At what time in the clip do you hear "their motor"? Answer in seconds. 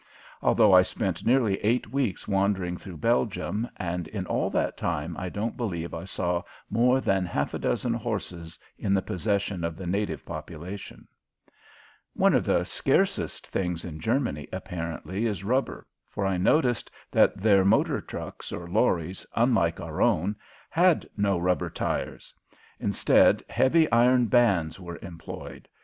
17.37-18.01